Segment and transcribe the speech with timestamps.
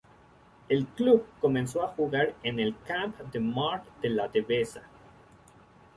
[0.67, 4.81] El club comenzó a jugar en el Camp de Mart de la Devesa.